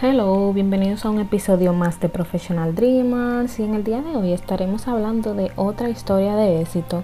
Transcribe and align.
Hello, 0.00 0.52
bienvenidos 0.52 1.04
a 1.04 1.10
un 1.10 1.18
episodio 1.18 1.72
más 1.72 1.98
de 1.98 2.08
Professional 2.08 2.72
Dreamers 2.72 3.58
y 3.58 3.64
en 3.64 3.74
el 3.74 3.82
día 3.82 4.00
de 4.00 4.14
hoy 4.14 4.32
estaremos 4.32 4.86
hablando 4.86 5.34
de 5.34 5.50
otra 5.56 5.88
historia 5.88 6.36
de 6.36 6.60
éxito 6.60 7.02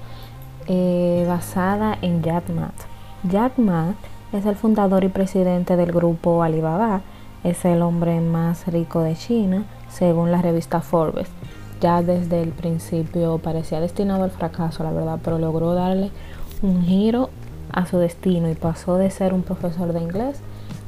eh, 0.68 1.24
basada 1.26 1.98
en 2.02 2.22
Jack 2.22 2.50
Ma. 2.50 2.70
Jack 3.24 3.58
Ma 3.58 3.94
es 4.32 4.46
el 4.46 4.54
fundador 4.54 5.02
y 5.02 5.08
presidente 5.08 5.74
del 5.74 5.90
grupo 5.90 6.44
Alibaba, 6.44 7.00
es 7.42 7.64
el 7.64 7.82
hombre 7.82 8.20
más 8.20 8.68
rico 8.68 9.00
de 9.00 9.16
China 9.16 9.64
según 9.88 10.30
la 10.30 10.40
revista 10.40 10.80
Forbes. 10.80 11.26
Ya 11.80 12.00
desde 12.00 12.42
el 12.42 12.50
principio 12.50 13.38
parecía 13.38 13.80
destinado 13.80 14.22
al 14.22 14.30
fracaso, 14.30 14.84
la 14.84 14.92
verdad, 14.92 15.18
pero 15.24 15.40
logró 15.40 15.74
darle 15.74 16.12
un 16.62 16.84
giro 16.84 17.30
a 17.72 17.86
su 17.86 17.98
destino 17.98 18.48
y 18.48 18.54
pasó 18.54 18.98
de 18.98 19.10
ser 19.10 19.34
un 19.34 19.42
profesor 19.42 19.92
de 19.92 20.00
inglés 20.00 20.40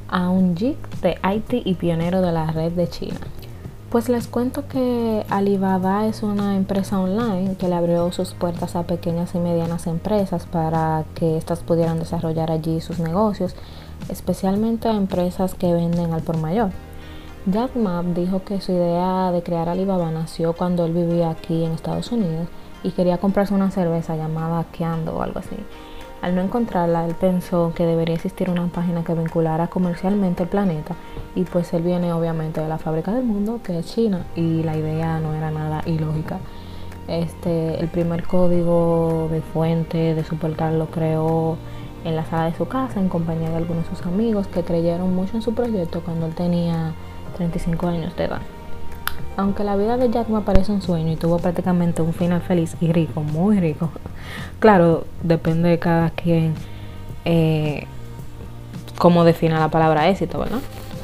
a 0.09 0.29
un 0.29 0.55
geek 0.55 0.77
de 1.01 1.17
IT 1.23 1.65
y 1.65 1.75
pionero 1.75 2.21
de 2.21 2.31
la 2.31 2.51
red 2.51 2.71
de 2.71 2.89
China. 2.89 3.19
Pues 3.89 4.09
les 4.09 4.27
cuento 4.27 4.67
que 4.67 5.25
Alibaba 5.29 6.07
es 6.07 6.21
una 6.21 6.57
empresa 6.57 6.99
online 6.99 7.55
que 7.55 7.69
le 7.69 7.75
abrió 7.75 8.11
sus 8.11 8.33
puertas 8.33 8.75
a 8.75 8.83
pequeñas 8.83 9.33
y 9.33 9.39
medianas 9.39 9.87
empresas 9.87 10.45
para 10.45 11.05
que 11.15 11.37
éstas 11.37 11.59
pudieran 11.59 11.97
desarrollar 11.97 12.51
allí 12.51 12.81
sus 12.81 12.99
negocios, 12.99 13.55
especialmente 14.09 14.89
a 14.89 14.95
empresas 14.95 15.55
que 15.55 15.73
venden 15.73 16.13
al 16.13 16.21
por 16.21 16.37
mayor. 16.37 16.71
Jack 17.45 17.77
Ma 17.77 18.03
dijo 18.03 18.43
que 18.43 18.59
su 18.59 18.73
idea 18.73 19.31
de 19.31 19.41
crear 19.41 19.69
Alibaba 19.69 20.11
nació 20.11 20.51
cuando 20.51 20.83
él 20.83 20.91
vivía 20.91 21.29
aquí 21.29 21.63
en 21.63 21.71
Estados 21.71 22.11
Unidos 22.11 22.49
y 22.83 22.91
quería 22.91 23.19
comprarse 23.19 23.53
una 23.53 23.71
cerveza 23.71 24.17
llamada 24.17 24.65
Kiando 24.65 25.15
o 25.15 25.21
algo 25.21 25.39
así. 25.39 25.55
Al 26.21 26.35
no 26.35 26.41
encontrarla, 26.41 27.05
él 27.05 27.13
pensó 27.13 27.73
que 27.75 27.85
debería 27.85 28.15
existir 28.15 28.49
una 28.49 28.65
página 28.67 29.03
que 29.03 29.13
vinculara 29.13 29.67
comercialmente 29.67 30.43
el 30.43 30.49
planeta 30.49 30.95
y 31.35 31.43
pues 31.43 31.71
él 31.73 31.83
viene 31.83 32.11
obviamente 32.11 32.59
de 32.59 32.67
la 32.67 32.79
fábrica 32.79 33.13
del 33.13 33.23
mundo, 33.23 33.59
que 33.63 33.77
es 33.77 33.85
China, 33.85 34.25
y 34.35 34.63
la 34.63 34.75
idea 34.75 35.19
no 35.19 35.33
era 35.33 35.51
nada 35.51 35.83
ilógica. 35.85 36.39
Este, 37.07 37.79
el 37.79 37.87
primer 37.87 38.23
código 38.23 39.29
de 39.31 39.41
fuente 39.41 40.15
de 40.15 40.23
su 40.23 40.35
portal 40.37 40.79
lo 40.79 40.87
creó 40.87 41.57
en 42.03 42.15
la 42.15 42.25
sala 42.25 42.45
de 42.45 42.57
su 42.57 42.67
casa 42.67 42.99
en 42.99 43.09
compañía 43.09 43.49
de 43.49 43.57
algunos 43.57 43.89
de 43.89 43.95
sus 43.95 44.05
amigos 44.05 44.47
que 44.47 44.63
creyeron 44.63 45.15
mucho 45.15 45.35
en 45.35 45.41
su 45.41 45.53
proyecto 45.53 46.01
cuando 46.01 46.25
él 46.25 46.33
tenía 46.33 46.93
35 47.37 47.87
años 47.87 48.15
de 48.15 48.25
edad. 48.25 48.41
Aunque 49.37 49.63
la 49.63 49.75
vida 49.75 49.97
de 49.97 50.09
Jack 50.09 50.29
me 50.29 50.41
parece 50.41 50.71
un 50.71 50.81
sueño 50.81 51.11
y 51.11 51.15
tuvo 51.15 51.37
prácticamente 51.37 52.01
un 52.01 52.11
final 52.11 52.41
feliz 52.41 52.75
y 52.81 52.91
rico, 52.91 53.21
muy 53.21 53.59
rico. 53.59 53.91
Claro, 54.59 55.05
depende 55.21 55.69
de 55.69 55.77
cada 55.77 56.09
quien 56.09 56.55
eh, 57.23 57.85
cómo 58.97 59.23
defina 59.23 59.59
la 59.59 59.69
palabra 59.69 60.09
éxito, 60.09 60.39
¿verdad? 60.39 60.59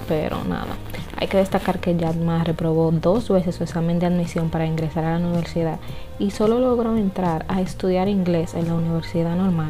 Pero 0.08 0.44
nada, 0.46 0.76
hay 1.18 1.28
que 1.28 1.38
destacar 1.38 1.80
que 1.80 1.96
Jack 1.96 2.16
Ma 2.16 2.44
reprobó 2.44 2.92
dos 2.92 3.30
veces 3.30 3.56
su 3.56 3.64
examen 3.64 4.00
de 4.00 4.08
admisión 4.08 4.50
para 4.50 4.66
ingresar 4.66 5.06
a 5.06 5.20
la 5.20 5.26
universidad 5.26 5.80
y 6.18 6.32
solo 6.32 6.60
logró 6.60 6.98
entrar 6.98 7.46
a 7.50 7.62
estudiar 7.62 8.08
inglés 8.08 8.56
en 8.56 8.68
la 8.68 8.74
universidad 8.74 9.36
normal 9.36 9.70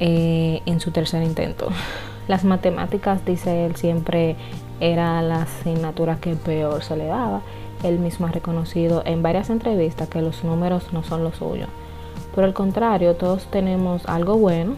eh, 0.00 0.60
en 0.66 0.80
su 0.80 0.90
tercer 0.90 1.22
intento. 1.22 1.68
Las 2.28 2.44
matemáticas, 2.44 3.24
dice 3.24 3.64
él, 3.66 3.76
siempre 3.76 4.36
era 4.80 5.22
la 5.22 5.42
asignatura 5.42 6.16
que 6.16 6.34
peor 6.34 6.82
se 6.82 6.96
le 6.96 7.06
daba. 7.06 7.42
Él 7.82 7.98
mismo 7.98 8.26
ha 8.26 8.32
reconocido 8.32 9.02
en 9.06 9.22
varias 9.22 9.50
entrevistas 9.50 10.08
que 10.08 10.22
los 10.22 10.44
números 10.44 10.92
no 10.92 11.02
son 11.02 11.24
lo 11.24 11.32
suyo. 11.32 11.66
Por 12.34 12.44
el 12.44 12.54
contrario, 12.54 13.14
todos 13.16 13.46
tenemos 13.46 14.06
algo 14.06 14.36
bueno 14.36 14.74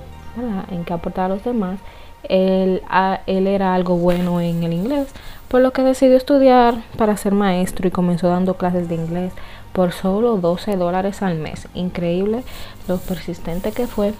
en 0.71 0.85
que 0.85 0.93
aportar 0.93 1.27
a 1.27 1.35
los 1.35 1.45
demás. 1.45 1.79
Él, 2.25 2.83
él 3.27 3.47
era 3.47 3.75
algo 3.75 3.97
bueno 3.97 4.41
en 4.41 4.63
el 4.63 4.73
inglés, 4.73 5.09
por 5.49 5.61
lo 5.61 5.73
que 5.73 5.83
decidió 5.83 6.17
estudiar 6.17 6.77
para 6.97 7.17
ser 7.17 7.33
maestro 7.33 7.89
y 7.89 7.91
comenzó 7.91 8.29
dando 8.29 8.55
clases 8.55 8.89
de 8.89 8.95
inglés 8.95 9.33
por 9.73 9.93
solo 9.93 10.37
12 10.37 10.77
dólares 10.77 11.23
al 11.23 11.37
mes. 11.37 11.69
Increíble 11.75 12.45
lo 12.89 12.99
persistente 12.99 13.73
que 13.73 13.87
fue 13.87 14.15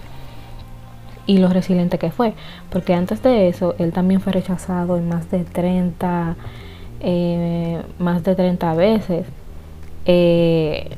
y 1.25 1.37
lo 1.37 1.47
resiliente 1.49 1.97
que 1.97 2.11
fue, 2.11 2.33
porque 2.69 2.93
antes 2.93 3.23
de 3.23 3.47
eso 3.47 3.75
él 3.79 3.93
también 3.93 4.21
fue 4.21 4.33
rechazado 4.33 4.97
en 4.97 5.07
más 5.07 5.31
de 5.31 5.43
30, 5.43 6.35
eh, 6.99 7.81
más 7.99 8.23
de 8.23 8.35
30 8.35 8.73
veces. 8.73 9.25
Eh, 10.05 10.89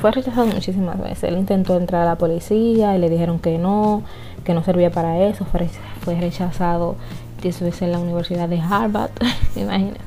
fue 0.00 0.12
rechazado 0.12 0.46
muchísimas 0.46 1.00
veces. 1.00 1.24
Él 1.24 1.38
intentó 1.38 1.76
entrar 1.76 2.02
a 2.02 2.04
la 2.06 2.18
policía 2.18 2.96
y 2.96 3.00
le 3.00 3.08
dijeron 3.08 3.38
que 3.40 3.58
no, 3.58 4.02
que 4.44 4.54
no 4.54 4.62
servía 4.64 4.90
para 4.90 5.18
eso. 5.26 5.44
Fue, 5.44 6.14
rechazado 6.14 6.96
10 7.42 7.60
veces 7.60 7.82
en 7.82 7.92
la 7.92 7.98
Universidad 7.98 8.48
de 8.48 8.60
Harvard, 8.60 9.10
imagínense. 9.56 10.00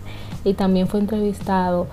Y 0.44 0.54
también 0.54 0.88
fue 0.88 1.00
entrevistado. 1.00 1.88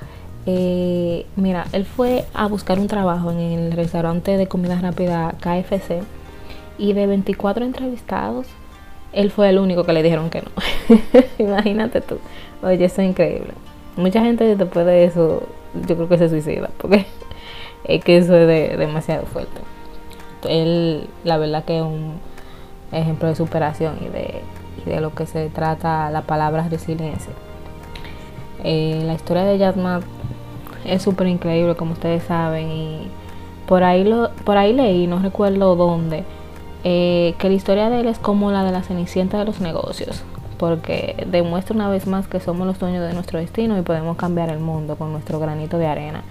Eh, 0.46 1.26
mira, 1.36 1.66
él 1.72 1.84
fue 1.84 2.24
a 2.34 2.46
buscar 2.46 2.78
un 2.78 2.86
trabajo 2.86 3.30
en 3.30 3.38
el 3.38 3.72
restaurante 3.72 4.36
de 4.36 4.46
comida 4.46 4.80
rápida 4.80 5.34
KFC 5.40 6.02
y 6.78 6.92
de 6.92 7.06
24 7.06 7.64
entrevistados, 7.64 8.46
él 9.12 9.30
fue 9.30 9.48
el 9.48 9.58
único 9.58 9.84
que 9.84 9.92
le 9.92 10.02
dijeron 10.02 10.30
que 10.30 10.42
no. 10.42 10.48
Imagínate 11.38 12.00
tú. 12.00 12.18
Oye, 12.62 12.84
eso 12.84 13.02
es 13.02 13.08
increíble. 13.08 13.52
Mucha 13.96 14.22
gente 14.22 14.56
después 14.56 14.86
de 14.86 15.04
eso, 15.04 15.42
yo 15.86 15.96
creo 15.96 16.08
que 16.08 16.18
se 16.18 16.28
suicida, 16.28 16.70
porque 16.78 17.06
es 17.84 18.04
que 18.04 18.18
eso 18.18 18.36
es 18.36 18.78
demasiado 18.78 19.26
fuerte. 19.26 19.60
Él, 20.48 21.08
la 21.24 21.36
verdad 21.36 21.64
que 21.64 21.78
es 21.78 21.82
un 21.82 22.20
ejemplo 22.92 23.28
de 23.28 23.34
superación 23.34 23.98
y 24.00 24.08
de, 24.08 25.00
lo 25.00 25.14
que 25.14 25.26
se 25.26 25.50
trata 25.50 26.10
la 26.10 26.22
palabra 26.22 26.68
resiliencia. 26.68 27.32
Eh, 28.64 29.02
la 29.04 29.14
historia 29.14 29.44
de 29.44 29.58
Yatma 29.58 30.00
es 30.84 31.02
súper 31.02 31.26
increíble, 31.26 31.74
como 31.74 31.92
ustedes 31.92 32.22
saben, 32.22 32.68
y 32.70 33.08
por 33.66 33.82
ahí, 33.82 34.04
lo, 34.04 34.30
por 34.44 34.56
ahí 34.56 34.72
leí, 34.72 35.06
no 35.06 35.18
recuerdo 35.18 35.76
dónde, 35.76 36.24
eh, 36.84 37.34
que 37.38 37.48
la 37.48 37.54
historia 37.54 37.90
de 37.90 38.00
él 38.00 38.06
es 38.06 38.18
como 38.18 38.50
la 38.50 38.64
de 38.64 38.72
la 38.72 38.82
cenicienta 38.82 39.38
de 39.38 39.44
los 39.44 39.60
negocios, 39.60 40.22
porque 40.58 41.26
demuestra 41.30 41.74
una 41.74 41.88
vez 41.88 42.06
más 42.06 42.28
que 42.28 42.40
somos 42.40 42.66
los 42.66 42.78
dueños 42.78 43.06
de 43.06 43.14
nuestro 43.14 43.38
destino 43.38 43.78
y 43.78 43.82
podemos 43.82 44.16
cambiar 44.16 44.50
el 44.50 44.60
mundo 44.60 44.96
con 44.96 45.12
nuestro 45.12 45.38
granito 45.38 45.78
de 45.78 45.86
arena. 45.86 46.22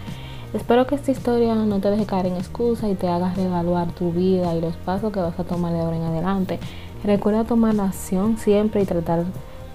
Espero 0.54 0.88
que 0.88 0.96
esta 0.96 1.12
historia 1.12 1.56
no 1.56 1.80
te 1.80 1.92
deje 1.92 2.06
caer 2.06 2.28
en 2.28 2.38
excusa 2.38 2.88
y 2.88 2.96
te 2.96 3.10
hagas 3.10 3.36
reevaluar 3.36 3.92
tu 3.92 4.14
vida 4.14 4.56
y 4.56 4.62
los 4.62 4.78
pasos 4.78 5.12
que 5.12 5.20
vas 5.20 5.38
a 5.38 5.44
tomar 5.44 5.74
de 5.74 5.80
ahora 5.80 5.98
en 5.98 6.04
adelante. 6.04 6.60
Recuerda 7.04 7.44
tomar 7.44 7.76
la 7.76 7.86
acción 7.86 8.38
siempre 8.38 8.82
y 8.82 8.86
tratar 8.86 9.26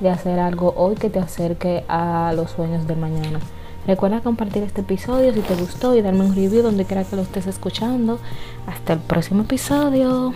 de 0.01 0.11
hacer 0.11 0.39
algo 0.39 0.73
hoy 0.77 0.95
que 0.95 1.11
te 1.11 1.19
acerque 1.19 1.85
a 1.89 2.33
los 2.35 2.51
sueños 2.51 2.87
del 2.87 2.97
mañana. 2.97 3.39
Recuerda 3.87 4.21
compartir 4.21 4.63
este 4.63 4.81
episodio 4.81 5.33
si 5.35 5.41
te 5.41 5.55
gustó 5.57 5.95
y 5.95 6.03
darme 6.03 6.25
un 6.25 6.35
review 6.35 6.63
donde 6.63 6.85
quiera 6.85 7.05
que 7.05 7.17
lo 7.17 7.23
estés 7.23 7.47
escuchando. 7.47 8.19
Hasta 8.67 8.95
el 8.95 9.01
próximo 9.01 9.43
episodio. 9.43 10.33